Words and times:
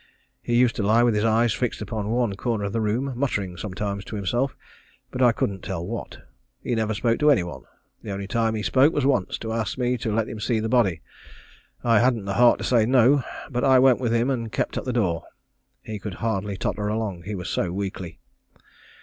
He 0.41 0.55
used 0.55 0.75
to 0.77 0.81
lie 0.81 1.03
with 1.03 1.13
his 1.13 1.23
eyes 1.23 1.53
fixed 1.53 1.79
upon 1.79 2.09
one 2.09 2.35
corner 2.35 2.63
of 2.63 2.73
the 2.73 2.81
room 2.81 3.13
muttering 3.15 3.55
sometimes 3.55 4.03
to 4.05 4.15
himself, 4.15 4.55
but 5.11 5.21
I 5.21 5.31
couldn't 5.31 5.61
tell 5.61 5.85
what. 5.85 6.25
He 6.63 6.73
never 6.73 6.95
spoke 6.95 7.19
to 7.19 7.29
any 7.29 7.43
one. 7.43 7.61
The 8.01 8.09
only 8.09 8.25
time 8.25 8.55
he 8.55 8.63
spoke 8.63 8.93
was 8.95 9.05
once, 9.05 9.37
to 9.37 9.53
ask 9.53 9.77
me 9.77 9.99
to 9.99 10.11
let 10.11 10.27
him 10.27 10.39
see 10.39 10.59
the 10.59 10.67
body. 10.67 11.03
I 11.83 11.99
hadn't 11.99 12.25
the 12.25 12.33
heart 12.33 12.57
to 12.57 12.63
say 12.63 12.87
no; 12.87 13.23
but 13.51 13.63
I 13.63 13.77
went 13.77 13.99
with 13.99 14.11
him 14.11 14.31
and 14.31 14.51
kept 14.51 14.75
at 14.75 14.85
the 14.85 14.91
door. 14.93 15.23
He 15.83 15.99
could 15.99 16.15
hardly 16.15 16.57
totter 16.57 16.87
along, 16.87 17.21
he 17.25 17.35
was 17.35 17.47
so 17.49 17.71
weakly. 17.71 18.17